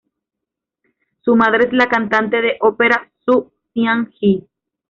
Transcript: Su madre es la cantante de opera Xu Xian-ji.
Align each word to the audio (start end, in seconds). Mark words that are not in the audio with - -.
Su 1.23 1.35
madre 1.35 1.65
es 1.67 1.73
la 1.73 1.87
cantante 1.87 2.41
de 2.41 2.57
opera 2.61 3.11
Xu 3.23 3.51
Xian-ji. 3.75 4.47